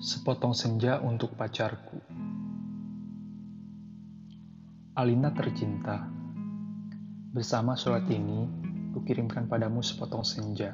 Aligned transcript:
Sepotong 0.00 0.56
senja 0.56 0.96
untuk 1.04 1.36
pacarku. 1.36 2.00
Alina 4.96 5.28
tercinta, 5.28 6.08
bersama 7.36 7.76
surat 7.76 8.08
ini 8.08 8.48
kukirimkan 8.96 9.44
padamu 9.44 9.84
sepotong 9.84 10.24
senja 10.24 10.72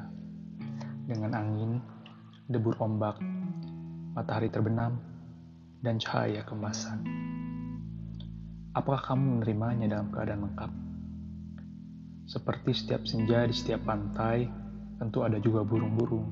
dengan 1.11 1.43
angin, 1.43 1.83
debur 2.47 2.79
ombak, 2.79 3.19
matahari 4.15 4.47
terbenam, 4.47 5.03
dan 5.83 5.99
cahaya 5.99 6.47
kemasan. 6.47 7.03
Apakah 8.79 9.11
kamu 9.11 9.43
menerimanya 9.43 9.91
dalam 9.91 10.15
keadaan 10.15 10.47
lengkap? 10.47 10.71
Seperti 12.31 12.71
setiap 12.79 13.03
senja 13.11 13.43
di 13.43 13.55
setiap 13.59 13.91
pantai, 13.91 14.47
tentu 15.03 15.27
ada 15.27 15.43
juga 15.43 15.67
burung-burung, 15.67 16.31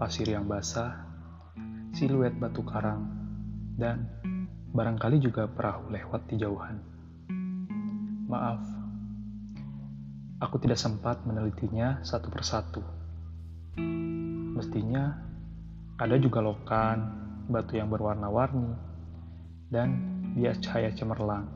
pasir 0.00 0.32
yang 0.32 0.48
basah, 0.48 1.07
siluet 1.98 2.30
batu 2.38 2.62
karang, 2.62 3.10
dan 3.74 4.06
barangkali 4.70 5.18
juga 5.18 5.50
perahu 5.50 5.90
lewat 5.90 6.30
di 6.30 6.38
jauhan. 6.38 6.78
Maaf, 8.30 8.62
aku 10.38 10.62
tidak 10.62 10.78
sempat 10.78 11.18
menelitinya 11.26 11.98
satu 12.06 12.30
persatu. 12.30 12.86
Mestinya 14.54 15.10
ada 15.98 16.14
juga 16.22 16.38
lokan, 16.38 17.02
batu 17.50 17.74
yang 17.74 17.90
berwarna-warni, 17.90 18.78
dan 19.66 19.98
bias 20.38 20.62
cahaya 20.62 20.94
cemerlang 20.94 21.50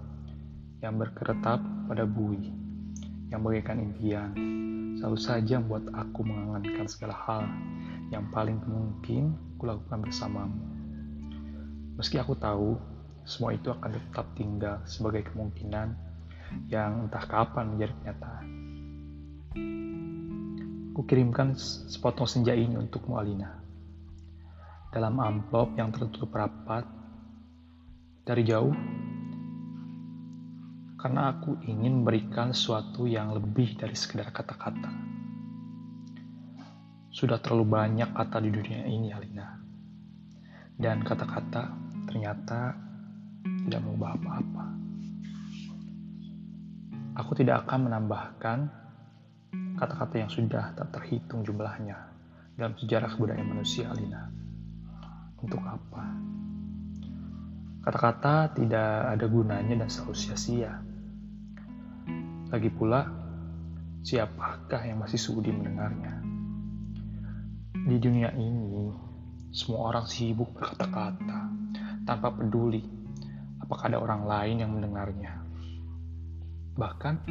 yang 0.83 0.99
berkeretap 0.99 1.63
pada 1.87 2.03
bui 2.03 2.51
yang 3.31 3.47
bagaikan 3.47 3.79
impian 3.79 4.35
selalu 4.99 5.19
saja 5.23 5.63
membuat 5.63 5.87
aku 5.95 6.27
mengangankan 6.27 6.91
segala 6.91 7.15
hal 7.15 7.47
yang 8.11 8.27
paling 8.35 8.59
mungkin 8.67 9.39
kulakukan 9.63 10.03
bersamamu. 10.03 10.59
Meski 11.95 12.19
aku 12.19 12.35
tahu 12.35 12.75
semua 13.23 13.55
itu 13.55 13.71
akan 13.71 13.95
tetap 13.95 14.27
tinggal 14.35 14.83
sebagai 14.83 15.23
kemungkinan 15.31 15.95
yang 16.67 17.07
entah 17.07 17.23
kapan 17.31 17.79
menjadi 17.79 17.95
kenyataan. 18.03 18.47
Kukirimkan 20.99 21.55
sepotong 21.89 22.27
senja 22.27 22.53
ini 22.59 22.75
untuk 22.75 23.07
Alina. 23.15 23.63
Dalam 24.91 25.23
amplop 25.23 25.73
yang 25.79 25.95
tertutup 25.95 26.35
rapat 26.35 26.85
dari 28.27 28.43
jauh, 28.45 28.75
karena 31.01 31.33
aku 31.33 31.57
ingin 31.65 32.03
memberikan 32.03 32.53
sesuatu 32.53 33.09
yang 33.09 33.33
lebih 33.33 33.79
dari 33.79 33.97
sekedar 33.97 34.35
kata-kata. 34.35 35.22
Sudah 37.13 37.37
terlalu 37.45 37.77
banyak 37.77 38.17
kata 38.17 38.41
di 38.41 38.49
dunia 38.49 38.89
ini, 38.89 39.13
Alina. 39.13 39.61
Dan 40.73 41.05
kata-kata 41.05 41.69
ternyata 42.09 42.73
tidak 43.69 43.81
mengubah 43.85 44.17
apa-apa. 44.17 44.65
Aku 47.21 47.37
tidak 47.37 47.69
akan 47.69 47.93
menambahkan 47.93 48.59
kata-kata 49.77 50.25
yang 50.25 50.33
sudah 50.33 50.73
tak 50.73 50.89
terhitung 50.97 51.45
jumlahnya 51.45 52.01
dalam 52.57 52.73
sejarah 52.81 53.13
kebudayaan 53.13 53.45
manusia, 53.45 53.93
Alina. 53.93 54.33
Untuk 55.37 55.61
apa? 55.69 56.17
Kata-kata 57.85 58.57
tidak 58.57 59.13
ada 59.13 59.27
gunanya 59.29 59.85
dan 59.85 59.91
selalu 59.93 60.17
sia-sia. 60.17 60.81
Lagi 62.49 62.73
pula, 62.73 63.05
siapakah 64.01 64.81
yang 64.89 65.05
masih 65.05 65.21
sudi 65.21 65.53
mendengarnya? 65.53 66.22
Di 67.93 68.01
dunia 68.01 68.33
ini, 68.41 68.89
semua 69.53 69.93
orang 69.93 70.09
sibuk 70.09 70.57
berkata-kata 70.57 71.53
tanpa 72.09 72.33
peduli 72.33 72.81
apakah 73.61 73.93
ada 73.93 74.01
orang 74.01 74.25
lain 74.25 74.57
yang 74.65 74.73
mendengarnya. 74.73 75.45
Bahkan, 76.73 77.29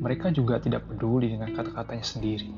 mereka 0.00 0.32
juga 0.32 0.56
tidak 0.56 0.88
peduli 0.88 1.36
dengan 1.36 1.52
kata-katanya 1.52 2.00
sendiri. 2.00 2.48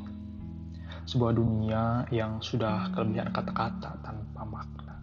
Sebuah 1.02 1.34
dunia 1.34 2.06
yang 2.14 2.38
sudah 2.38 2.94
kelebihan 2.94 3.34
kata-kata 3.34 3.98
tanpa 4.06 4.46
makna. 4.46 4.96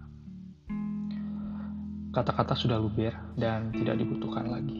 Kata-kata 2.16 2.55
sudah 2.55 2.79
luber 2.79 3.11
dan 3.35 3.67
tidak 3.75 4.00
dibutuhkan 4.00 4.47
lagi. 4.47 4.79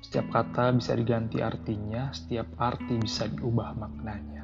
Setiap 0.00 0.24
kata 0.32 0.72
bisa 0.72 0.96
diganti 0.96 1.44
artinya, 1.44 2.08
setiap 2.16 2.48
arti 2.56 2.96
bisa 2.96 3.28
diubah 3.28 3.76
maknanya. 3.76 4.39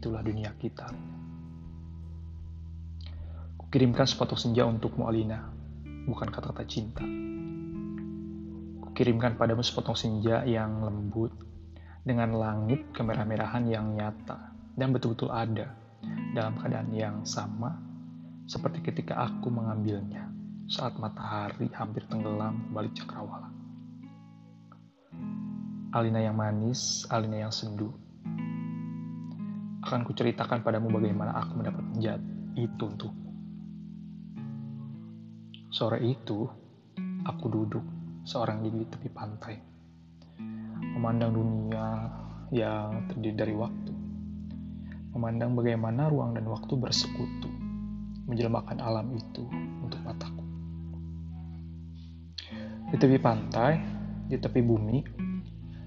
Itulah 0.00 0.24
dunia 0.24 0.48
kita. 0.56 0.88
Kukirimkan 3.60 4.08
sepotong 4.08 4.40
senja 4.40 4.64
untukmu 4.64 5.04
Alina, 5.04 5.44
bukan 6.08 6.32
kata-kata 6.32 6.64
cinta. 6.64 7.04
Kukirimkan 8.80 9.36
padamu 9.36 9.60
sepotong 9.60 9.92
senja 9.92 10.40
yang 10.48 10.80
lembut, 10.80 11.36
dengan 12.00 12.32
langit 12.32 12.90
kemerah-merahan 12.96 13.68
yang 13.68 13.92
nyata 13.92 14.56
dan 14.72 14.88
betul-betul 14.96 15.28
ada 15.28 15.76
dalam 16.32 16.56
keadaan 16.56 16.88
yang 16.96 17.16
sama 17.28 17.76
seperti 18.48 18.80
ketika 18.80 19.20
aku 19.20 19.52
mengambilnya 19.52 20.32
saat 20.70 20.96
matahari 20.96 21.68
hampir 21.76 22.06
tenggelam 22.08 22.72
balik 22.72 22.96
cakrawala. 22.96 23.52
Alina 25.90 26.22
yang 26.22 26.38
manis, 26.38 27.02
Alina 27.10 27.44
yang 27.44 27.52
sendu, 27.52 27.90
akan 29.90 30.06
kuceritakan 30.06 30.62
padamu 30.62 30.86
bagaimana 30.86 31.34
aku 31.34 31.58
mendapat 31.58 31.82
menjadi 31.82 32.30
itu 32.54 32.82
untukmu. 32.86 33.30
Sore 35.66 35.98
itu, 36.06 36.46
aku 37.26 37.50
duduk 37.50 37.82
seorang 38.22 38.62
diri 38.62 38.86
di 38.86 38.88
tepi 38.90 39.10
pantai, 39.10 39.58
memandang 40.94 41.34
dunia 41.34 42.06
yang 42.54 43.10
terdiri 43.10 43.34
dari 43.34 43.54
waktu, 43.58 43.92
memandang 45.10 45.58
bagaimana 45.58 46.06
ruang 46.06 46.38
dan 46.38 46.46
waktu 46.46 46.70
bersekutu, 46.78 47.50
menjelmakan 48.30 48.78
alam 48.78 49.10
itu 49.10 49.42
untuk 49.82 49.98
mataku. 50.06 50.46
Di 52.94 52.96
tepi 52.98 53.18
pantai, 53.18 53.74
di 54.30 54.38
tepi 54.38 54.62
bumi, 54.62 55.02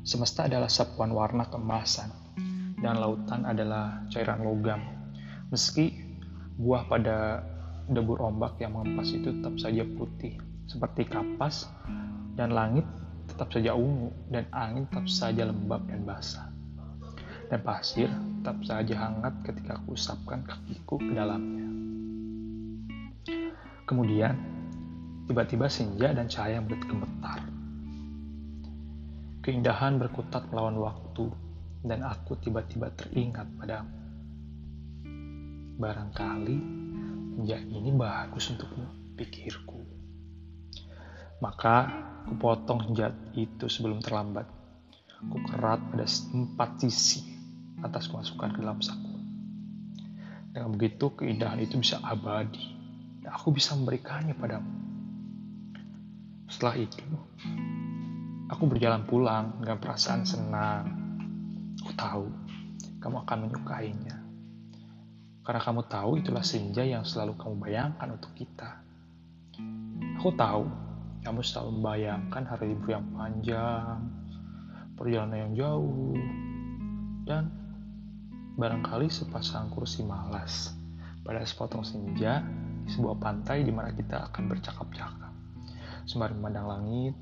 semesta 0.04 0.44
adalah 0.44 0.68
sapuan 0.68 1.16
warna 1.16 1.48
kemasan 1.48 2.23
dan 2.84 3.00
lautan 3.00 3.48
adalah 3.48 4.04
cairan 4.12 4.44
logam. 4.44 4.84
Meski 5.50 5.96
buah 6.60 6.84
pada 6.92 7.40
debur 7.88 8.20
ombak 8.20 8.60
yang 8.60 8.76
mengempas 8.76 9.16
itu 9.16 9.32
tetap 9.40 9.56
saja 9.56 9.88
putih, 9.96 10.36
seperti 10.68 11.08
kapas, 11.08 11.72
dan 12.36 12.52
langit 12.52 12.84
tetap 13.32 13.48
saja 13.56 13.72
ungu, 13.72 14.12
dan 14.28 14.44
angin 14.52 14.84
tetap 14.92 15.08
saja 15.08 15.48
lembab 15.48 15.80
dan 15.88 16.04
basah. 16.04 16.52
Dan 17.48 17.64
pasir 17.64 18.12
tetap 18.44 18.60
saja 18.68 18.94
hangat 19.00 19.34
ketika 19.48 19.80
aku 19.80 19.96
usapkan 19.96 20.44
kakiku 20.44 21.00
ke 21.00 21.12
dalamnya. 21.16 21.68
Kemudian, 23.88 24.36
tiba-tiba 25.28 25.72
senja 25.72 26.12
dan 26.12 26.28
cahaya 26.28 26.60
bergemetar. 26.60 27.40
Keindahan 29.44 30.00
berkutat 30.00 30.48
melawan 30.52 30.80
waktu, 30.80 31.28
dan 31.84 32.00
aku 32.08 32.40
tiba-tiba 32.40 32.88
teringat 32.96 33.44
padamu. 33.60 34.00
Barangkali 35.76 36.58
menjadi 37.36 37.68
ini 37.68 37.92
bagus 37.92 38.56
untukmu, 38.56 39.20
pikirku. 39.20 39.84
Maka 41.44 41.92
kupotong 42.32 42.88
senjat 42.88 43.12
itu 43.36 43.68
sebelum 43.68 44.00
terlambat. 44.00 44.48
Ku 45.24 45.40
kerat 45.44 45.80
pada 45.92 46.08
empat 46.08 46.84
sisi 46.84 47.20
atas 47.84 48.08
kemasukan 48.08 48.56
ke 48.56 48.60
dalam 48.64 48.80
saku. 48.80 49.16
Dengan 50.56 50.72
begitu 50.72 51.12
keindahan 51.20 51.60
itu 51.60 51.76
bisa 51.76 52.00
abadi 52.00 52.64
dan 53.24 53.36
aku 53.36 53.52
bisa 53.52 53.76
memberikannya 53.76 54.36
padamu. 54.40 54.72
Setelah 56.48 56.76
itu, 56.80 57.08
aku 58.48 58.64
berjalan 58.68 59.04
pulang 59.04 59.58
dengan 59.64 59.80
perasaan 59.80 60.24
senang 60.28 61.03
tahu 61.96 62.28
kamu 63.00 63.16
akan 63.28 63.38
menyukainya. 63.48 64.16
Karena 65.44 65.60
kamu 65.60 65.82
tahu 65.92 66.12
itulah 66.24 66.44
senja 66.44 66.88
yang 66.88 67.04
selalu 67.04 67.36
kamu 67.36 67.56
bayangkan 67.60 68.16
untuk 68.16 68.32
kita. 68.32 68.80
Aku 70.20 70.32
tahu 70.40 70.64
kamu 71.24 71.40
selalu 71.44 71.70
membayangkan 71.80 72.44
hari 72.48 72.72
libur 72.72 72.96
yang 72.96 73.06
panjang, 73.12 73.98
perjalanan 74.96 75.38
yang 75.48 75.54
jauh, 75.56 76.16
dan 77.28 77.52
barangkali 78.60 79.08
sepasang 79.10 79.72
kursi 79.74 80.06
malas 80.06 80.72
pada 81.24 81.42
sepotong 81.42 81.82
senja 81.82 82.44
di 82.84 82.90
sebuah 82.92 83.16
pantai 83.18 83.64
di 83.64 83.72
mana 83.72 83.96
kita 83.96 84.30
akan 84.30 84.52
bercakap-cakap 84.52 85.32
sembari 86.04 86.36
memandang 86.36 86.68
langit 86.68 87.16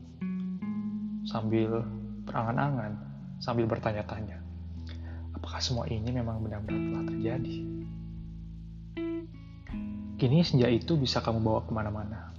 sambil 1.30 1.86
berangan-angan 2.26 2.98
sambil 3.38 3.70
bertanya-tanya 3.70 4.41
semua 5.62 5.86
ini 5.86 6.10
memang 6.10 6.42
benar-benar 6.42 6.82
telah 6.90 7.06
terjadi? 7.06 7.56
Kini 10.18 10.42
senja 10.42 10.66
itu 10.66 10.98
bisa 10.98 11.22
kamu 11.22 11.42
bawa 11.42 11.62
ke 11.66 11.72
mana-mana. 11.74 12.34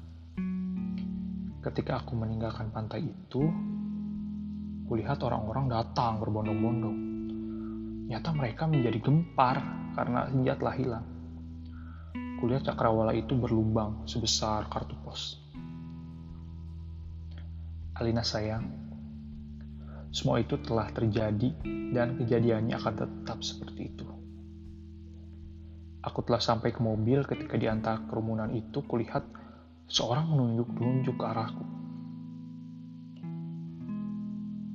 Ketika 1.62 2.02
aku 2.02 2.18
meninggalkan 2.18 2.74
pantai 2.74 3.06
itu, 3.06 3.42
kulihat 4.90 5.22
orang-orang 5.22 5.70
datang 5.70 6.18
berbondong-bondong. 6.18 6.98
Nyata 8.10 8.30
mereka 8.34 8.66
menjadi 8.66 8.98
gempar 8.98 9.62
karena 9.94 10.26
senja 10.26 10.58
telah 10.58 10.74
hilang. 10.74 11.06
Kulihat 12.42 12.66
cakrawala 12.66 13.14
itu 13.14 13.38
berlubang 13.38 14.02
sebesar 14.10 14.66
kartu 14.66 14.98
pos. 15.06 15.38
Alina 17.94 18.26
sayang, 18.26 18.81
semua 20.12 20.44
itu 20.44 20.60
telah 20.60 20.92
terjadi 20.92 21.56
dan 21.96 22.20
kejadiannya 22.20 22.76
akan 22.76 22.94
tetap 23.00 23.40
seperti 23.40 23.88
itu. 23.88 24.04
Aku 26.04 26.20
telah 26.20 26.42
sampai 26.42 26.68
ke 26.68 26.84
mobil 26.84 27.24
ketika 27.24 27.56
di 27.56 27.64
antara 27.64 28.04
kerumunan 28.04 28.52
itu 28.52 28.84
kulihat 28.84 29.24
seorang 29.88 30.28
menunjuk-nunjuk 30.28 31.16
ke 31.16 31.24
arahku. 31.24 31.64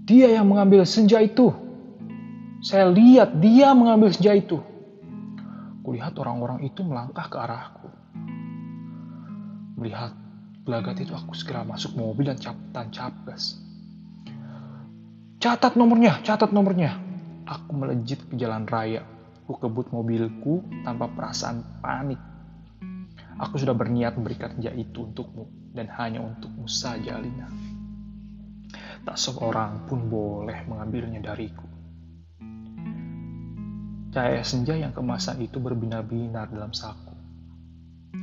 Dia 0.09 0.39
yang 0.41 0.49
mengambil 0.49 0.87
senja 0.89 1.21
itu. 1.21 1.53
Saya 2.63 2.89
lihat 2.89 3.37
dia 3.37 3.75
mengambil 3.77 4.09
senja 4.09 4.33
itu. 4.33 4.57
Kulihat 5.85 6.17
orang-orang 6.17 6.65
itu 6.65 6.81
melangkah 6.81 7.29
ke 7.29 7.37
arahku. 7.37 7.89
Melihat 9.77 10.17
gelagat 10.65 11.05
itu 11.05 11.13
aku 11.13 11.37
segera 11.37 11.61
masuk 11.61 11.93
mobil 11.93 12.25
dan 12.25 12.39
catatan 12.39 12.89
capgas. 12.89 13.66
Catat 15.37 15.77
nomornya, 15.77 16.25
catat 16.25 16.49
nomornya. 16.49 16.97
Aku 17.47 17.71
melejit 17.77 18.25
ke 18.27 18.35
jalan 18.35 18.67
raya 18.67 19.05
Aku 19.47 19.63
kebut 19.63 19.95
mobilku 19.95 20.59
tanpa 20.83 21.07
perasaan 21.07 21.79
panik. 21.79 22.19
Aku 23.39 23.55
sudah 23.55 23.71
berniat 23.71 24.19
memberikan 24.19 24.51
senja 24.51 24.75
itu 24.75 25.07
untukmu 25.07 25.71
dan 25.71 25.87
hanya 25.95 26.19
untukmu 26.19 26.67
saja, 26.67 27.15
Alina. 27.15 27.47
Tak 29.07 29.15
seorang 29.15 29.87
pun 29.87 30.11
boleh 30.11 30.67
mengambilnya 30.67 31.23
dariku. 31.23 31.63
Cahaya 34.11 34.43
senja 34.43 34.75
yang 34.75 34.91
kemasan 34.91 35.39
itu 35.39 35.63
berbinar-binar 35.63 36.51
dalam 36.51 36.75
saku. 36.75 37.15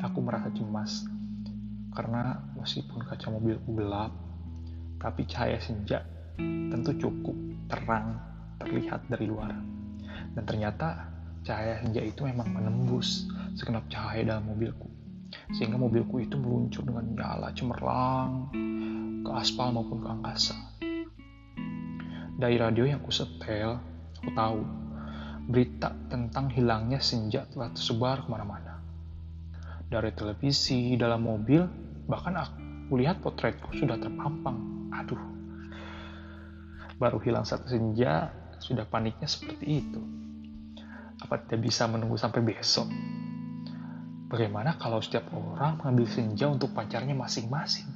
Aku 0.04 0.20
merasa 0.20 0.52
cemas 0.52 1.08
karena 1.96 2.52
meskipun 2.60 3.00
kaca 3.00 3.32
mobilku 3.32 3.72
gelap, 3.72 4.12
tapi 5.00 5.24
cahaya 5.24 5.56
senja 5.56 6.04
tentu 6.40 6.90
cukup 6.96 7.36
terang 7.70 8.18
terlihat 8.58 9.06
dari 9.10 9.26
luar. 9.26 9.54
Dan 10.34 10.42
ternyata 10.46 11.14
Cahaya 11.44 11.76
senja 11.84 12.00
itu 12.00 12.24
memang 12.24 12.56
menembus 12.56 13.28
segenap 13.52 13.84
cahaya 13.92 14.24
dalam 14.24 14.48
mobilku. 14.48 14.88
Sehingga 15.52 15.76
mobilku 15.76 16.24
itu 16.24 16.40
meluncur 16.40 16.88
dengan 16.88 17.04
nyala 17.12 17.52
cemerlang 17.52 18.48
ke 19.20 19.30
aspal 19.36 19.68
maupun 19.76 20.00
ke 20.00 20.08
angkasa. 20.08 20.56
Dari 22.40 22.56
radio 22.56 22.88
yang 22.88 23.04
kusetel, 23.04 23.76
aku 24.24 24.30
tahu 24.32 24.60
berita 25.52 25.92
tentang 26.08 26.48
hilangnya 26.48 26.96
senja 27.04 27.44
telah 27.52 27.68
tersebar 27.76 28.24
ke 28.24 28.28
mana-mana. 28.32 28.80
Dari 29.92 30.16
televisi, 30.16 30.96
dalam 30.96 31.28
mobil, 31.28 31.60
bahkan 32.08 32.40
aku 32.40 32.96
lihat 32.96 33.20
potretku 33.20 33.68
sudah 33.76 34.00
terpampang. 34.00 34.88
Aduh, 34.96 35.20
baru 36.98 37.18
hilang 37.22 37.46
satu 37.46 37.66
senja, 37.66 38.30
sudah 38.62 38.86
paniknya 38.88 39.28
seperti 39.28 39.66
itu. 39.84 40.00
Apa 41.20 41.42
tidak 41.44 41.68
bisa 41.68 41.86
menunggu 41.88 42.16
sampai 42.16 42.40
besok? 42.44 42.88
Bagaimana 44.30 44.74
kalau 44.80 44.98
setiap 44.98 45.30
orang 45.30 45.78
mengambil 45.78 46.06
senja 46.10 46.50
untuk 46.50 46.74
pacarnya 46.74 47.14
masing-masing? 47.14 47.86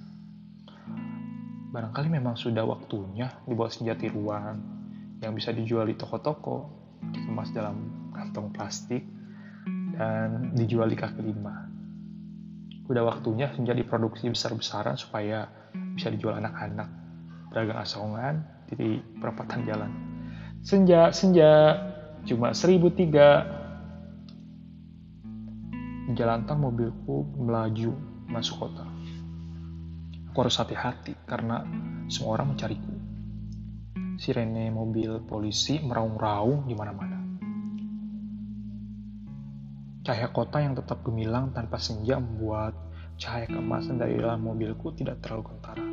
Barangkali 1.68 2.08
memang 2.08 2.38
sudah 2.38 2.64
waktunya 2.64 3.28
dibawa 3.44 3.68
senja 3.68 3.92
tiruan 3.98 4.56
yang 5.20 5.34
bisa 5.34 5.50
dijual 5.50 5.84
di 5.84 5.98
toko-toko, 5.98 6.70
dikemas 7.10 7.50
dalam 7.50 8.08
kantong 8.14 8.54
plastik, 8.54 9.02
dan 9.98 10.54
dijual 10.54 10.86
di 10.88 10.96
kaki 10.96 11.20
lima. 11.20 11.66
Udah 12.88 13.04
waktunya 13.04 13.52
senja 13.52 13.76
diproduksi 13.76 14.30
besar-besaran 14.32 14.96
supaya 14.96 15.44
bisa 15.92 16.08
dijual 16.08 16.40
anak-anak 16.40 16.88
pedagang 17.50 17.82
asongan 17.82 18.34
di 18.76 19.00
perempatan 19.20 19.64
jalan. 19.64 19.90
Senja, 20.60 21.14
senja, 21.14 21.78
cuma 22.28 22.52
1003 22.52 23.58
jalantan 26.16 26.58
mobilku 26.60 27.24
melaju 27.36 27.92
masuk 28.28 28.68
kota. 28.68 28.84
Aku 30.32 30.44
harus 30.44 30.56
hati-hati 30.60 31.16
karena 31.24 31.64
semua 32.08 32.36
orang 32.40 32.54
mencariku. 32.54 32.94
Sirene 34.18 34.70
mobil 34.72 35.22
polisi 35.24 35.78
meraung-raung 35.78 36.66
di 36.66 36.74
mana-mana. 36.74 37.18
Cahaya 40.02 40.32
kota 40.32 40.64
yang 40.64 40.72
tetap 40.72 41.04
gemilang 41.04 41.52
tanpa 41.52 41.76
senja 41.76 42.16
membuat 42.16 42.72
cahaya 43.20 43.44
kemasan 43.50 44.00
dari 44.00 44.16
dalam 44.16 44.40
mobilku 44.40 44.94
tidak 44.96 45.20
terlalu 45.20 45.52
kentara. 45.54 45.84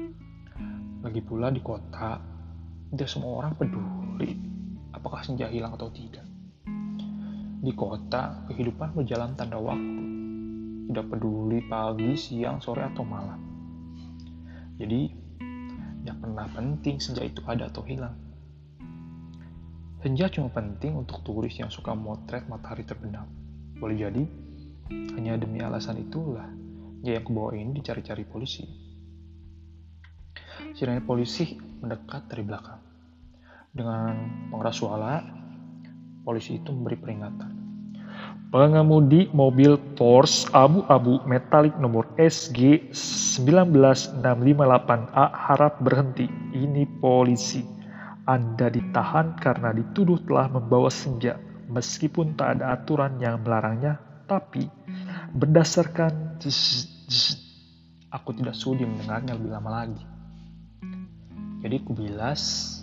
Lagi 1.04 1.22
pula 1.22 1.52
di 1.52 1.60
kota 1.60 2.35
tidak 2.96 3.12
semua 3.12 3.44
orang 3.44 3.54
peduli 3.60 4.56
apakah 4.96 5.22
senja 5.22 5.52
hilang 5.52 5.76
atau 5.76 5.92
tidak. 5.92 6.24
Di 7.62 7.74
kota, 7.76 8.48
kehidupan 8.50 8.96
berjalan 8.96 9.36
tanda 9.36 9.60
waktu. 9.60 10.04
Tidak 10.90 11.06
peduli 11.12 11.60
pagi, 11.66 12.16
siang, 12.16 12.64
sore, 12.64 12.88
atau 12.88 13.04
malam. 13.04 13.42
Jadi, 14.78 15.10
tidak 16.02 16.18
pernah 16.22 16.48
penting 16.50 17.02
senja 17.02 17.26
itu 17.26 17.42
ada 17.46 17.68
atau 17.68 17.82
hilang. 17.84 18.14
Senja 20.06 20.30
cuma 20.30 20.54
penting 20.54 20.94
untuk 20.94 21.26
turis 21.26 21.58
yang 21.58 21.74
suka 21.74 21.98
motret 21.98 22.46
matahari 22.46 22.86
terbenam. 22.86 23.26
Boleh 23.82 23.98
jadi, 23.98 24.24
hanya 25.18 25.42
demi 25.42 25.58
alasan 25.66 26.06
itulah 26.06 26.46
dia 27.02 27.18
yang 27.18 27.26
kubawa 27.26 27.58
ini 27.58 27.82
dicari-cari 27.82 28.26
polisi. 28.30 28.66
Sirene 30.78 31.02
polisi 31.02 31.58
mendekat 31.58 32.30
dari 32.30 32.46
belakang. 32.46 32.85
Dengan 33.76 34.16
pengeras 34.56 34.80
suara, 34.80 35.20
polisi 36.24 36.56
itu 36.56 36.72
memberi 36.72 36.96
peringatan. 36.96 37.52
Pengemudi 38.48 39.28
mobil 39.36 39.76
Porsche 40.00 40.48
abu-abu 40.56 41.20
metalik 41.28 41.76
nomor 41.76 42.08
SG 42.16 42.88
19658A 42.96 45.26
harap 45.28 45.84
berhenti. 45.84 46.24
Ini 46.56 46.88
polisi. 47.04 47.68
Anda 48.24 48.72
ditahan 48.72 49.36
karena 49.44 49.76
dituduh 49.76 50.24
telah 50.24 50.48
membawa 50.48 50.88
senja, 50.88 51.36
meskipun 51.68 52.40
tak 52.40 52.56
ada 52.58 52.80
aturan 52.80 53.20
yang 53.20 53.44
melarangnya, 53.44 54.00
tapi 54.24 54.72
berdasarkan 55.36 56.40
aku 58.08 58.30
tidak 58.40 58.56
sudi 58.56 58.88
mendengarnya 58.88 59.36
lebih 59.36 59.52
lama 59.52 59.84
lagi. 59.84 60.00
Jadi 61.60 61.76
kubilas 61.84 62.75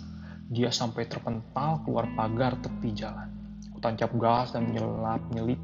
dia 0.51 0.67
sampai 0.67 1.07
terpental 1.07 1.83
keluar 1.87 2.11
pagar 2.11 2.59
tepi 2.59 2.91
jalan. 2.91 3.31
Kutancap 3.71 4.11
gas 4.19 4.51
dan 4.51 4.67
menyelap 4.67 5.23
nyelip 5.31 5.59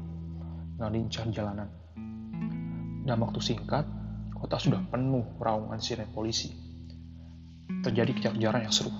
ngalincah 0.80 1.24
jalanan. 1.28 1.68
Dalam 3.04 3.20
waktu 3.28 3.40
singkat, 3.44 3.84
kota 4.32 4.56
sudah 4.56 4.80
penuh 4.88 5.24
raungan 5.36 5.80
siren 5.80 6.08
polisi. 6.12 6.52
Terjadi 7.84 8.12
kejar-kejaran 8.16 8.64
yang 8.64 8.74
seru. 8.74 8.92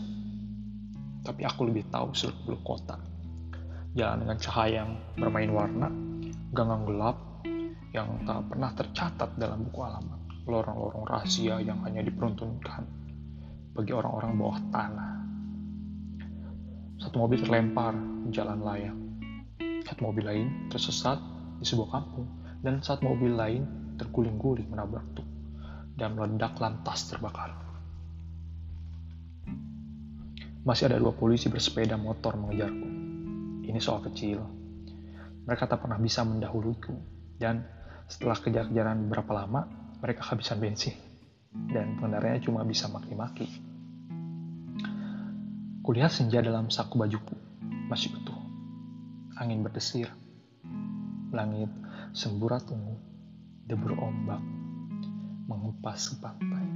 Tapi 1.20 1.44
aku 1.44 1.68
lebih 1.68 1.88
tahu 1.88 2.12
seluk-beluk 2.16 2.62
kota. 2.64 2.96
Jalan 3.92 4.25
dengan 4.25 4.38
cahaya 4.40 4.84
yang 4.84 4.92
bermain 5.16 5.50
warna, 5.52 5.88
gang-gang 6.52 6.84
gelap 6.88 7.16
yang 7.90 8.08
tak 8.25 8.46
pernah 8.46 8.70
tercatat 8.72 9.30
dalam 9.37 9.66
buku 9.68 9.80
alamat. 9.84 10.20
Lorong-lorong 10.49 11.04
rahasia 11.04 11.60
yang 11.60 11.84
hanya 11.84 12.00
diperuntukkan 12.00 12.82
bagi 13.76 13.92
orang-orang 13.94 14.32
bawah 14.34 14.58
tanah 14.72 15.29
satu 17.11 17.26
mobil 17.26 17.43
terlempar 17.43 17.90
di 17.99 18.31
jalan 18.31 18.62
layang. 18.62 18.99
Satu 19.83 20.07
mobil 20.07 20.23
lain 20.23 20.71
tersesat 20.71 21.19
di 21.59 21.67
sebuah 21.67 21.90
kampung. 21.90 22.31
Dan 22.62 22.79
satu 22.87 23.02
mobil 23.02 23.35
lain 23.35 23.67
terguling-guling 23.99 24.71
menabrak 24.71 25.02
truk 25.19 25.26
dan 25.99 26.14
meledak 26.14 26.55
lantas 26.62 27.11
terbakar. 27.11 27.50
Masih 30.62 30.87
ada 30.87 31.02
dua 31.02 31.11
polisi 31.11 31.50
bersepeda 31.50 31.99
motor 31.99 32.38
mengejarku. 32.38 32.88
Ini 33.67 33.83
soal 33.83 34.07
kecil. 34.07 34.47
Mereka 35.50 35.67
tak 35.67 35.83
pernah 35.83 35.99
bisa 35.99 36.23
mendahuluiku. 36.23 36.95
Dan 37.35 37.67
setelah 38.07 38.38
kejar-kejaran 38.38 39.11
beberapa 39.11 39.35
lama, 39.35 39.67
mereka 39.99 40.23
kehabisan 40.31 40.62
bensin. 40.62 40.95
Dan 41.50 41.99
pengendaranya 41.99 42.38
cuma 42.38 42.62
bisa 42.62 42.87
maki-maki. 42.87 43.70
Kulihat 45.80 46.12
senja 46.12 46.44
dalam 46.44 46.68
saku 46.68 47.00
bajuku, 47.00 47.32
masih 47.88 48.12
utuh. 48.20 48.37
Angin 49.40 49.64
berdesir, 49.64 50.12
langit 51.32 51.72
semburat 52.12 52.68
ungu, 52.68 53.00
debur 53.64 53.96
ombak 53.96 54.44
menghempas 55.49 56.12
ke 56.12 56.16
pantai. 56.20 56.68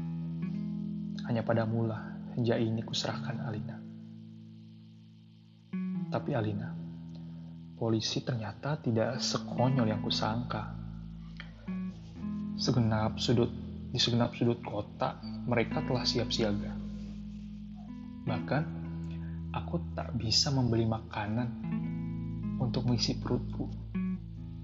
Hanya 1.29 1.45
pada 1.45 1.69
mula 1.69 2.01
senja 2.33 2.57
ini 2.57 2.81
kuserahkan 2.81 3.45
Alina. 3.45 3.77
Tapi 6.09 6.31
Alina, 6.33 6.73
polisi 7.77 8.25
ternyata 8.25 8.81
tidak 8.81 9.21
sekonyol 9.21 9.85
yang 9.85 10.01
kusangka. 10.01 10.81
Segenap 12.57 13.21
sudut 13.21 13.53
di 13.93 14.01
segenap 14.01 14.33
sudut 14.33 14.65
kota 14.65 15.21
mereka 15.45 15.85
telah 15.85 16.09
siap 16.09 16.33
siaga. 16.33 16.73
Bahkan 18.25 18.84
aku 19.55 19.95
tak 19.95 20.11
bisa 20.19 20.51
membeli 20.51 20.83
makanan 20.83 21.49
untuk 22.59 22.91
mengisi 22.91 23.15
perutku. 23.15 23.71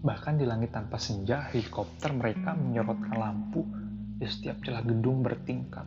Bahkan 0.02 0.42
di 0.42 0.44
langit 0.48 0.74
tanpa 0.74 0.98
senja, 0.98 1.46
helikopter 1.54 2.10
mereka 2.10 2.58
menyorotkan 2.58 3.14
lampu 3.14 3.62
di 4.18 4.26
setiap 4.26 4.58
celah 4.66 4.82
gedung 4.82 5.22
bertingkat. 5.22 5.86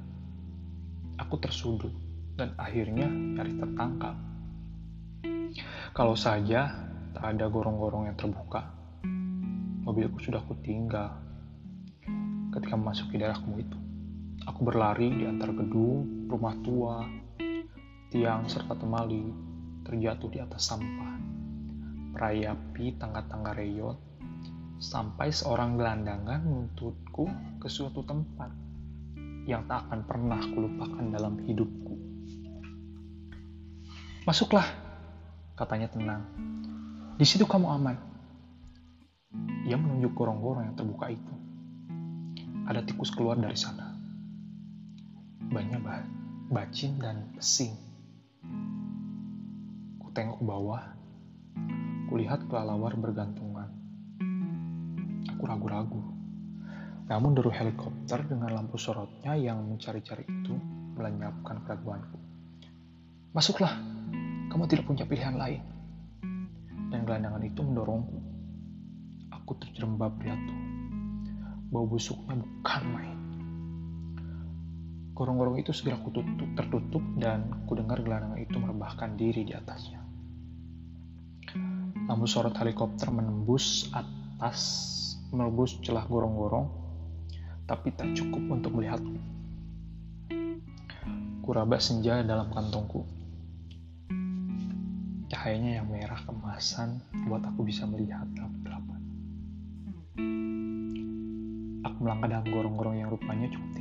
Aku 1.19 1.35
tersudut 1.35 1.91
dan 2.39 2.55
akhirnya 2.55 3.11
nyaris 3.11 3.59
tertangkap. 3.59 4.15
Kalau 5.93 6.15
saja 6.15 6.71
tak 7.13 7.25
ada 7.37 7.45
gorong-gorong 7.51 8.09
yang 8.09 8.17
terbuka, 8.17 8.71
mobilku 9.83 10.17
sudah 10.23 10.41
kutinggal. 10.47 11.19
Ketika 12.53 12.77
memasuki 12.77 13.17
daerahmu 13.17 13.53
itu, 13.61 13.77
aku 14.45 14.61
berlari 14.61 15.09
di 15.09 15.25
antara 15.25 15.53
gedung, 15.53 16.29
rumah 16.29 16.53
tua, 16.61 17.01
tiang, 18.13 18.45
serta 18.45 18.77
temali 18.77 19.25
terjatuh 19.81 20.29
di 20.29 20.37
atas 20.37 20.69
sampah. 20.69 21.17
Merayapi 22.13 22.93
tangga-tangga 23.01 23.57
reyon, 23.57 23.97
sampai 24.77 25.33
seorang 25.33 25.81
gelandangan 25.81 26.45
menuntutku 26.45 27.25
ke 27.57 27.65
suatu 27.65 28.05
tempat 28.05 28.53
yang 29.49 29.65
tak 29.65 29.89
akan 29.89 30.05
pernah 30.05 30.37
kulupakan 30.45 31.09
dalam 31.09 31.41
hidupku. 31.41 31.97
Masuklah, 34.29 34.69
katanya 35.57 35.89
tenang. 35.89 36.21
Di 37.17 37.25
situ 37.25 37.49
kamu 37.49 37.65
aman. 37.65 37.97
Ia 39.65 39.73
menunjuk 39.73 40.13
gorong-gorong 40.13 40.69
yang 40.69 40.77
terbuka 40.77 41.09
itu. 41.09 41.33
Ada 42.69 42.85
tikus 42.85 43.09
keluar 43.09 43.41
dari 43.41 43.57
sana. 43.57 43.89
Banyak 45.49 45.81
bacin 46.53 47.01
dan 47.01 47.33
pesing. 47.33 47.92
Ku 49.99 50.07
tengok 50.11 50.39
ke 50.39 50.45
bawah. 50.45 50.83
Kulihat 52.11 52.45
kelelawar 52.51 52.93
bergantungan. 52.99 53.69
Aku 55.33 55.43
ragu-ragu. 55.47 56.01
Namun 57.07 57.35
deru 57.35 57.51
helikopter 57.51 58.23
dengan 58.27 58.51
lampu 58.51 58.79
sorotnya 58.79 59.35
yang 59.35 59.63
mencari-cari 59.67 60.23
itu 60.23 60.55
melenyapkan 60.95 61.63
keraguanku. 61.63 62.19
Masuklah, 63.33 63.75
kamu 64.53 64.63
tidak 64.69 64.85
punya 64.85 65.03
pilihan 65.09 65.35
lain. 65.35 65.61
Dan 66.93 67.03
gelandangan 67.07 67.41
itu 67.41 67.59
mendorongku. 67.65 68.19
Aku 69.33 69.57
terjerembab 69.57 70.13
jatuh. 70.21 70.59
Bau 71.73 71.89
busuknya 71.89 72.37
bukan 72.37 72.83
main. 72.93 73.22
Gorong-gorong 75.13 75.61
itu 75.61 75.69
segera 75.69 76.01
kututup, 76.01 76.49
tertutup 76.57 77.05
dan 77.21 77.65
kudengar 77.69 78.01
gelandangan 78.01 78.41
itu 78.41 78.57
merebahkan 78.57 79.13
diri 79.13 79.45
di 79.45 79.53
atasnya. 79.53 80.01
Lampu 82.09 82.25
sorot 82.25 82.57
helikopter 82.57 83.13
menembus 83.13 83.93
atas, 83.93 84.59
menembus 85.29 85.77
celah 85.85 86.03
gorong-gorong, 86.09 86.67
tapi 87.69 87.93
tak 87.93 88.11
cukup 88.17 88.57
untuk 88.59 88.73
melihatku. 88.73 89.17
Kuraba 91.45 91.77
senja 91.77 92.23
dalam 92.23 92.49
kantongku 92.49 93.23
Cahayanya 95.33 95.81
yang 95.81 95.89
merah 95.89 96.21
kemasan 96.29 97.01
buat 97.25 97.41
aku 97.41 97.65
bisa 97.65 97.89
melihat 97.89 98.21
dalam 98.37 98.53
kegelapan. 98.61 99.01
Aku 101.89 101.97
melangkah 102.05 102.29
dalam 102.37 102.47
gorong-gorong 102.53 103.01
yang 103.01 103.09
rupanya 103.09 103.49
cukup 103.49 103.72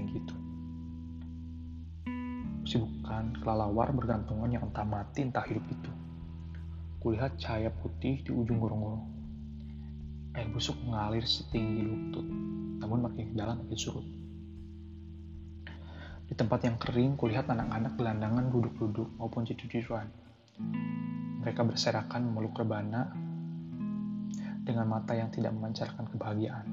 Kesibukan 2.73 3.37
kelelawar 3.45 3.93
bergantungan 3.93 4.49
yang 4.49 4.65
entah 4.65 4.89
mati 4.89 5.21
entah 5.21 5.45
hidup 5.45 5.61
itu. 5.69 5.93
Kulihat 7.05 7.37
cahaya 7.37 7.69
putih 7.69 8.25
di 8.25 8.33
ujung 8.33 8.57
gorong-gorong. 8.65 9.05
Air 10.33 10.49
busuk 10.49 10.81
mengalir 10.81 11.21
setinggi 11.21 11.85
lutut, 11.85 12.25
namun 12.81 13.05
makin 13.05 13.29
ke 13.29 13.37
dalam 13.37 13.61
makin 13.61 13.77
surut. 13.77 14.09
Di 16.25 16.33
tempat 16.33 16.65
yang 16.65 16.81
kering, 16.81 17.21
kulihat 17.21 17.45
anak-anak 17.53 17.93
gelandangan 18.01 18.49
duduk-duduk 18.49 19.21
maupun 19.21 19.45
tidur-tiduran 19.45 20.09
mereka 21.45 21.69
berserakan 21.69 22.33
memeluk 22.33 22.57
rebana 22.57 23.13
dengan 24.65 24.89
mata 24.89 25.13
yang 25.13 25.29
tidak 25.29 25.53
memancarkan 25.53 26.09
kebahagiaan. 26.09 26.67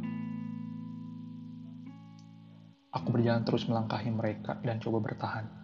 Aku 2.95 3.11
berjalan 3.11 3.43
terus 3.43 3.67
melangkahi 3.67 4.15
mereka 4.15 4.55
dan 4.63 4.79
coba 4.79 5.03
bertahan. 5.03 5.58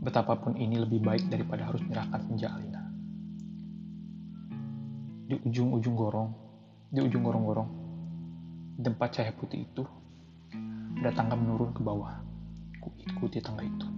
Betapapun 0.00 0.56
ini 0.56 0.80
lebih 0.80 1.04
baik 1.04 1.28
daripada 1.28 1.68
harus 1.68 1.84
menyerahkan 1.84 2.24
senja 2.24 2.48
Alina. 2.48 2.80
Di 5.28 5.36
ujung-ujung 5.44 5.92
gorong, 5.92 6.30
di 6.88 7.04
ujung 7.04 7.20
gorong-gorong, 7.20 7.68
tempat 8.80 9.20
cahaya 9.20 9.36
putih 9.36 9.68
itu, 9.68 9.84
ada 11.04 11.12
tangga 11.12 11.36
menurun 11.36 11.76
ke 11.76 11.84
bawah. 11.84 12.16
Ku 12.80 12.88
ikuti 12.96 13.44
tangga 13.44 13.60
itu. 13.60 13.88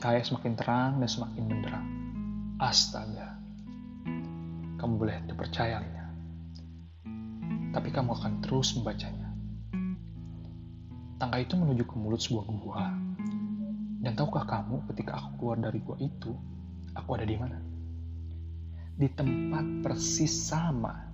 Cahaya 0.00 0.24
semakin 0.24 0.52
terang 0.56 0.92
dan 1.04 1.08
semakin 1.12 1.42
menderang. 1.44 1.86
Astaga. 2.56 3.36
Kamu 4.80 4.96
boleh 4.96 5.20
dipercaya, 5.28 5.84
Lina. 5.84 6.06
Tapi 7.76 7.92
kamu 7.92 8.16
akan 8.16 8.32
terus 8.40 8.72
membacanya. 8.72 9.28
Tangga 11.20 11.36
itu 11.36 11.52
menuju 11.60 11.84
ke 11.84 11.94
mulut 12.00 12.24
sebuah 12.24 12.48
gua. 12.64 12.88
Dan 14.00 14.16
tahukah 14.16 14.48
kamu 14.48 14.88
ketika 14.88 15.20
aku 15.20 15.28
keluar 15.36 15.60
dari 15.60 15.78
gua 15.84 16.00
itu, 16.00 16.32
aku 16.96 17.10
ada 17.20 17.28
di 17.28 17.36
mana? 17.36 17.60
Di 18.96 19.08
tempat 19.12 19.84
persis 19.84 20.32
sama 20.32 21.04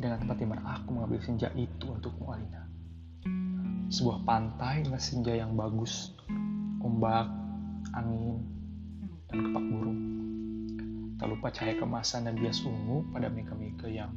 dengan 0.00 0.18
tempat 0.18 0.36
di 0.40 0.46
mana 0.48 0.62
aku 0.80 0.96
mengambil 0.96 1.20
senja 1.20 1.52
itu 1.52 1.84
untukmu, 1.92 2.32
Alina. 2.32 2.64
Sebuah 3.92 4.24
pantai 4.24 4.88
dengan 4.88 4.98
senja 5.04 5.36
yang 5.36 5.52
bagus, 5.52 6.16
ombak 6.80 7.28
angin, 7.92 8.40
dan 9.28 9.38
kepak 9.48 9.64
burung. 9.68 10.00
Tak 11.20 11.26
lupa 11.28 11.48
cahaya 11.52 11.76
kemasan 11.76 12.24
dan 12.26 12.34
bias 12.40 12.64
ungu 12.64 13.04
pada 13.12 13.28
mega-mega 13.28 13.86
yang 13.86 14.10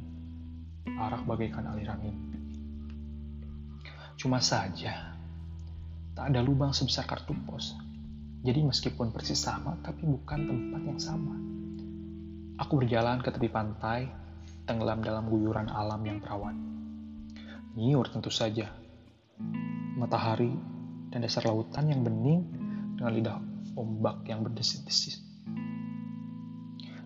arak 0.96 1.22
bagaikan 1.28 1.68
aliran 1.68 2.00
mimpi. 2.02 2.40
Cuma 4.16 4.40
saja, 4.40 5.15
tak 6.16 6.32
ada 6.32 6.40
lubang 6.40 6.72
sebesar 6.72 7.04
kartu 7.04 7.36
pos. 7.44 7.76
Jadi 8.40 8.64
meskipun 8.64 9.12
persis 9.12 9.36
sama, 9.36 9.76
tapi 9.84 10.08
bukan 10.08 10.48
tempat 10.48 10.82
yang 10.88 10.96
sama. 10.96 11.36
Aku 12.56 12.80
berjalan 12.80 13.20
ke 13.20 13.28
tepi 13.28 13.52
pantai, 13.52 14.08
tenggelam 14.64 15.04
dalam 15.04 15.28
guyuran 15.28 15.68
alam 15.68 16.00
yang 16.08 16.24
perawan. 16.24 16.56
Nyiur 17.76 18.08
tentu 18.08 18.32
saja. 18.32 18.72
Matahari 20.00 20.56
dan 21.12 21.20
dasar 21.20 21.44
lautan 21.44 21.92
yang 21.92 22.00
bening 22.00 22.48
dengan 22.96 23.12
lidah 23.12 23.36
ombak 23.76 24.24
yang 24.24 24.40
berdesis-desis. 24.40 25.20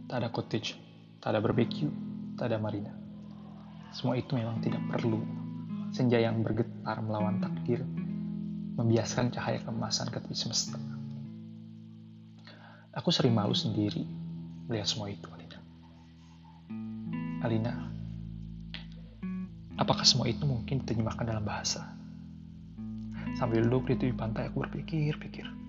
Tak 0.07 0.23
ada 0.23 0.31
cottage, 0.31 0.79
tak 1.19 1.35
ada 1.35 1.43
barbecue, 1.43 1.91
tak 2.39 2.55
ada 2.55 2.63
marina. 2.63 2.95
Semua 3.91 4.15
itu 4.15 4.39
memang 4.39 4.63
tidak 4.63 4.87
perlu. 4.87 5.19
Senja 5.91 6.23
yang 6.23 6.47
bergetar 6.47 7.03
melawan 7.03 7.43
takdir, 7.43 7.83
membiaskan 8.81 9.29
cahaya 9.29 9.61
kemasan 9.61 10.09
ke 10.09 10.19
tepi 10.19 10.33
semesta. 10.33 10.81
Aku 12.97 13.13
sering 13.13 13.37
malu 13.37 13.53
sendiri 13.53 14.03
melihat 14.67 14.89
semua 14.89 15.13
itu, 15.13 15.29
Alina. 15.29 15.59
Alina, 17.45 17.75
apakah 19.77 20.09
semua 20.09 20.27
itu 20.27 20.43
mungkin 20.49 20.83
diterjemahkan 20.83 21.29
dalam 21.29 21.45
bahasa? 21.45 21.85
Sambil 23.37 23.69
duduk 23.69 23.93
di 23.93 23.95
tepi 24.01 24.15
pantai, 24.17 24.49
aku 24.49 24.65
berpikir-pikir 24.67 25.61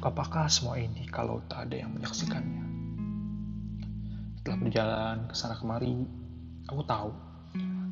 untuk 0.00 0.16
apakah 0.16 0.48
semua 0.48 0.80
ini 0.80 1.04
kalau 1.12 1.44
tak 1.44 1.68
ada 1.68 1.84
yang 1.84 1.92
menyaksikannya? 1.92 2.64
Setelah 4.40 4.58
berjalan 4.64 5.16
ke 5.28 5.34
sana 5.36 5.60
kemari, 5.60 5.92
aku 6.64 6.80
tahu 6.88 7.12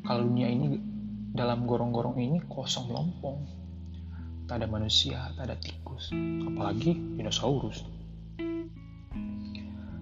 kalau 0.01 0.25
dunia 0.25 0.49
ini 0.49 0.81
dalam 1.29 1.69
gorong-gorong 1.69 2.17
ini 2.17 2.41
kosong 2.49 2.89
melompong. 2.89 3.58
Tak 4.49 4.57
ada 4.57 4.65
manusia, 4.65 5.29
tak 5.37 5.45
ada 5.45 5.53
tikus, 5.61 6.09
apalagi 6.41 6.97
dinosaurus. 6.97 7.85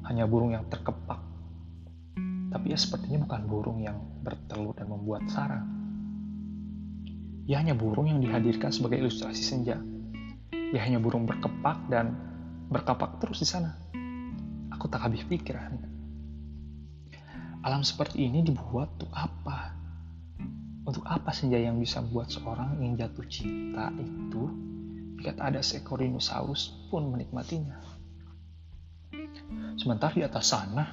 Hanya 0.07 0.23
burung 0.23 0.55
yang 0.55 0.63
terkepak. 0.71 1.19
Tapi 2.47 2.71
ia 2.71 2.79
sepertinya 2.79 3.27
bukan 3.27 3.43
burung 3.43 3.83
yang 3.83 3.99
bertelur 4.23 4.71
dan 4.71 4.87
membuat 4.87 5.27
sarang. 5.27 5.67
Ia 7.43 7.59
hanya 7.59 7.75
burung 7.75 8.07
yang 8.07 8.23
dihadirkan 8.23 8.71
sebagai 8.71 9.03
ilustrasi 9.03 9.43
senja. 9.43 9.83
Ia 10.55 10.79
hanya 10.79 11.03
burung 11.03 11.27
berkepak 11.27 11.91
dan 11.91 12.15
berkapak 12.71 13.19
terus 13.19 13.43
di 13.43 13.47
sana. 13.51 13.75
Aku 14.71 14.87
tak 14.87 15.11
habis 15.11 15.27
pikiran. 15.27 15.75
Alam 17.67 17.83
seperti 17.83 18.31
ini 18.31 18.47
dibuat 18.47 18.95
untuk 18.95 19.11
apa? 19.11 19.66
Untuk 20.87 21.03
apa 21.03 21.35
senja 21.35 21.59
yang 21.59 21.83
bisa 21.83 21.99
membuat 21.99 22.31
seorang 22.31 22.79
ingin 22.79 22.95
jatuh 22.95 23.27
cinta 23.27 23.91
itu 23.99 24.47
jika 25.19 25.35
tak 25.35 25.45
ada 25.51 25.59
seekor 25.59 25.99
dinosaurus 25.99 26.87
pun 26.87 27.11
menikmatinya? 27.11 27.75
Sementara 29.75 30.15
di 30.15 30.23
atas 30.23 30.47
sana, 30.47 30.87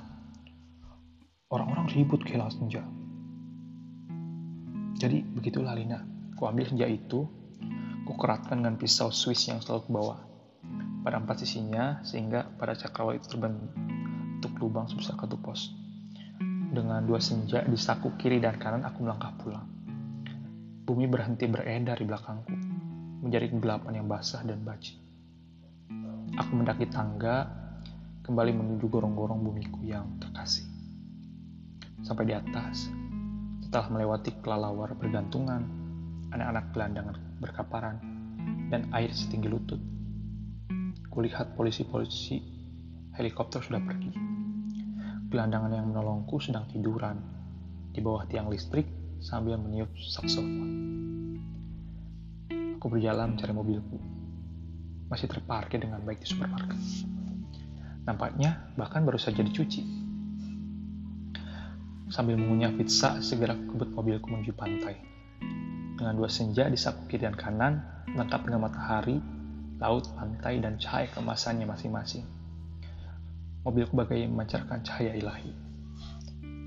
orang-orang 1.47 1.87
ribut 1.95 2.27
kehilangan 2.27 2.55
senja. 2.59 2.83
Jadi 4.99 5.23
begitulah 5.23 5.79
Lina, 5.79 6.03
ku 6.35 6.51
ambil 6.51 6.67
senja 6.67 6.91
itu, 6.91 7.31
ku 8.03 8.13
keratkan 8.19 8.67
dengan 8.67 8.75
pisau 8.75 9.15
Swiss 9.15 9.47
yang 9.47 9.63
selalu 9.63 9.87
kubawa. 9.87 10.17
Pada 11.07 11.23
empat 11.23 11.47
sisinya, 11.47 12.03
sehingga 12.03 12.51
pada 12.59 12.75
cakrawala 12.75 13.23
itu 13.23 13.31
terbentuk 13.31 14.59
lubang 14.59 14.91
sebesar 14.91 15.15
kartu 15.15 15.39
pos. 15.39 15.71
Dengan 16.75 17.07
dua 17.07 17.23
senja 17.23 17.63
di 17.63 17.79
saku 17.79 18.19
kiri 18.19 18.43
dan 18.43 18.59
kanan, 18.59 18.83
aku 18.83 19.07
melangkah 19.07 19.31
pulang. 19.39 19.74
Bumi 20.85 21.09
berhenti 21.09 21.49
beredar 21.49 21.97
di 21.97 22.05
belakangku, 22.05 22.53
menjadi 23.25 23.49
kegelapan 23.49 24.05
yang 24.05 24.05
basah 24.05 24.45
dan 24.45 24.61
baci. 24.61 25.01
Aku 26.37 26.61
mendaki 26.61 26.85
tangga, 26.93 27.49
kembali 28.21 28.53
menuju 28.53 28.93
gorong-gorong 28.93 29.41
bumiku 29.41 29.81
yang 29.81 30.21
terkasih. 30.21 30.69
Sampai 32.05 32.29
di 32.29 32.37
atas, 32.37 32.93
setelah 33.65 33.97
melewati 33.97 34.37
kelelawar 34.45 34.93
bergantungan, 34.93 35.65
anak-anak 36.37 36.77
gelandangan 36.77 37.17
berkaparan, 37.41 37.97
dan 38.69 38.85
air 38.93 39.09
setinggi 39.09 39.49
lutut. 39.49 39.81
Kulihat 41.09 41.57
polisi-polisi 41.57 42.45
helikopter 43.17 43.65
sudah 43.65 43.81
pergi. 43.81 44.13
Gelandangan 45.33 45.73
yang 45.73 45.89
menolongku 45.89 46.37
sedang 46.45 46.69
tiduran 46.69 47.25
di 47.89 48.05
bawah 48.05 48.29
tiang 48.29 48.53
listrik 48.53 49.04
sambil 49.25 49.57
meniup 49.57 49.89
saksofon. 49.97 50.69
Aku 52.77 52.93
berjalan 52.93 53.33
mencari 53.33 53.57
mobilku. 53.57 53.97
Masih 55.09 55.33
terparkir 55.33 55.81
dengan 55.81 56.05
baik 56.05 56.21
di 56.21 56.29
supermarket. 56.29 56.77
Nampaknya 58.05 58.77
bahkan 58.77 59.01
baru 59.01 59.17
saja 59.17 59.41
dicuci. 59.41 59.81
Sambil 62.13 62.37
mengunyah 62.37 62.77
pizza, 62.77 63.17
segera 63.25 63.57
kebut 63.57 63.97
mobilku 63.97 64.29
menuju 64.29 64.53
pantai. 64.53 65.01
Dengan 65.97 66.21
dua 66.21 66.29
senja 66.29 66.69
di 66.69 66.77
saku 66.77 67.09
kiri 67.09 67.25
dan 67.25 67.33
kanan, 67.33 67.81
lengkap 68.13 68.45
dengan 68.45 68.69
matahari, 68.69 69.25
laut, 69.81 70.05
pantai, 70.21 70.61
dan 70.61 70.77
cahaya 70.77 71.09
kemasannya 71.17 71.65
masing-masing. 71.65 72.29
Mobilku 73.65 73.97
bagai 73.97 74.29
memancarkan 74.29 74.85
cahaya 74.85 75.17
ilahi. 75.17 75.53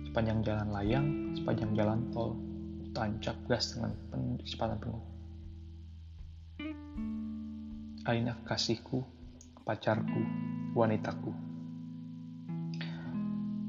Sepanjang 0.09 0.41
jalan 0.41 0.67
layang, 0.73 1.07
sepanjang 1.37 1.77
jalan 1.77 2.01
tol, 2.09 2.46
tancap 2.97 3.37
gas 3.45 3.77
dengan 3.77 3.93
kecepatan 4.41 4.81
penuh. 4.81 5.05
Alina 8.09 8.33
kasihku, 8.41 9.05
pacarku, 9.61 10.21
wanitaku. 10.73 11.29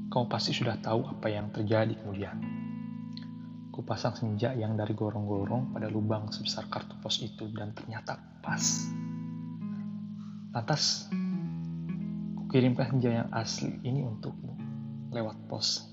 Kau 0.09 0.25
pasti 0.25 0.57
sudah 0.57 0.81
tahu 0.81 1.05
apa 1.05 1.29
yang 1.29 1.53
terjadi 1.53 1.93
kemudian. 1.93 2.41
Kupasang 3.69 4.17
senja 4.17 4.57
yang 4.57 4.73
dari 4.73 4.97
gorong-gorong 4.97 5.77
pada 5.77 5.85
lubang 5.85 6.33
sebesar 6.33 6.65
kartu 6.65 6.97
pos 6.97 7.21
itu 7.21 7.53
dan 7.53 7.77
ternyata 7.77 8.17
pas. 8.41 8.89
Lantas, 10.49 11.05
kukirimkan 12.33 12.97
senja 12.97 13.21
yang 13.21 13.29
asli 13.29 13.77
ini 13.85 14.01
untukmu 14.01 14.57
lewat 15.13 15.37
pos. 15.45 15.85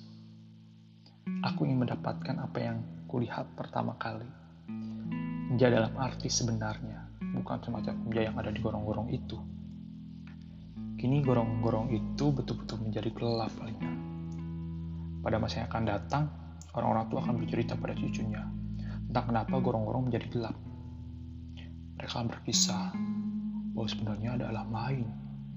Aku 1.44 1.68
ingin 1.68 1.84
mendapatkan 1.84 2.40
apa 2.40 2.58
yang 2.64 2.95
kulihat 3.16 3.48
pertama 3.56 3.96
kali. 3.96 4.28
Senja 5.48 5.72
dalam 5.72 5.96
arti 5.96 6.28
sebenarnya, 6.28 7.08
bukan 7.16 7.64
semacam 7.64 7.96
senja 8.04 8.28
yang 8.28 8.36
ada 8.36 8.52
di 8.52 8.60
gorong-gorong 8.60 9.08
itu. 9.08 9.40
Kini 11.00 11.24
gorong-gorong 11.24 11.96
itu 11.96 12.28
betul-betul 12.28 12.84
menjadi 12.84 13.08
gelap 13.16 13.48
palingnya. 13.56 13.88
Pada 15.24 15.40
masa 15.40 15.64
yang 15.64 15.72
akan 15.72 15.84
datang, 15.88 16.24
orang-orang 16.76 17.08
tua 17.08 17.24
akan 17.24 17.34
bercerita 17.40 17.72
pada 17.80 17.96
cucunya 17.96 18.44
tentang 19.08 19.32
kenapa 19.32 19.64
gorong-gorong 19.64 20.12
menjadi 20.12 20.26
gelap. 20.36 20.56
Mereka 21.96 22.20
akan 22.20 22.28
berkisah 22.28 22.92
bahwa 23.72 23.88
sebenarnya 23.88 24.36
ada 24.36 24.52
alam 24.52 24.68
lain 24.68 25.08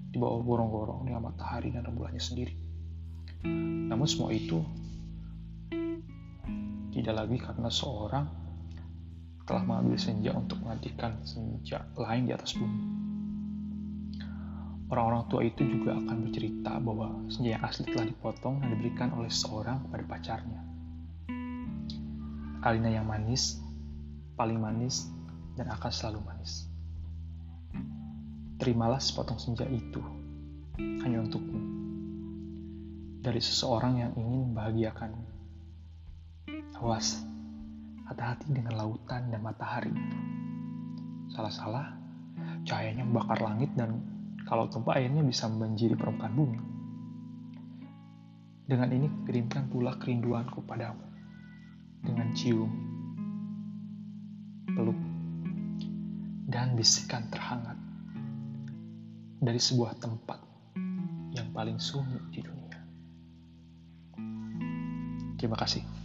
di 0.08 0.16
bawah 0.16 0.48
gorong-gorong 0.48 1.12
dengan 1.12 1.28
matahari 1.28 1.76
dan 1.76 1.84
rembulannya 1.84 2.24
sendiri. 2.24 2.56
Namun 3.92 4.08
semua 4.08 4.32
itu 4.32 4.64
tidak 7.02 7.26
lagi 7.26 7.38
karena 7.40 7.70
seorang 7.72 8.26
telah 9.50 9.66
mengambil 9.66 9.98
senja 9.98 10.30
untuk 10.38 10.62
menggantikan 10.62 11.26
senja 11.26 11.82
lain 11.98 12.30
di 12.30 12.34
atas 12.38 12.54
bumi. 12.54 12.82
Orang-orang 14.90 15.26
tua 15.30 15.42
itu 15.46 15.62
juga 15.66 15.98
akan 15.98 16.30
bercerita 16.30 16.82
bahwa 16.82 17.26
senja 17.30 17.58
yang 17.58 17.64
asli 17.66 17.90
telah 17.90 18.10
dipotong 18.10 18.62
dan 18.62 18.74
diberikan 18.74 19.10
oleh 19.14 19.30
seorang 19.30 19.86
kepada 19.86 20.04
pacarnya. 20.06 20.62
Alina 22.66 22.90
yang 22.90 23.06
manis, 23.06 23.62
paling 24.34 24.58
manis, 24.58 25.10
dan 25.58 25.70
akan 25.70 25.92
selalu 25.94 26.20
manis. 26.26 26.66
Terimalah 28.60 29.00
sepotong 29.00 29.40
senja 29.40 29.64
itu, 29.70 30.02
hanya 30.78 31.24
untukmu. 31.24 31.58
Dari 33.24 33.42
seseorang 33.42 33.98
yang 33.98 34.12
ingin 34.18 34.52
membahagiakanmu. 34.52 35.39
Awas, 36.80 37.20
hati-hati 38.08 38.56
dengan 38.56 38.80
lautan 38.80 39.28
dan 39.28 39.44
matahari. 39.44 39.92
Salah-salah, 41.28 41.92
cahayanya 42.64 43.04
membakar 43.04 43.44
langit 43.44 43.68
dan 43.76 44.00
kalau 44.48 44.72
tumpah 44.72 44.96
airnya 44.96 45.20
bisa 45.20 45.52
membanjiri 45.52 46.00
permukaan 46.00 46.40
bumi. 46.40 46.60
Dengan 48.64 48.96
ini 48.96 49.12
kirimkan 49.28 49.68
pula 49.68 50.00
kerinduanku 50.00 50.64
padamu. 50.64 51.04
Dengan 52.00 52.32
cium, 52.32 52.72
peluk, 54.72 54.96
dan 56.48 56.80
bisikan 56.80 57.28
terhangat 57.28 57.76
dari 59.44 59.60
sebuah 59.60 60.00
tempat 60.00 60.40
yang 61.36 61.52
paling 61.52 61.76
sunyi 61.76 62.24
di 62.32 62.40
dunia. 62.40 62.80
Terima 65.36 65.60
kasih. 65.60 65.99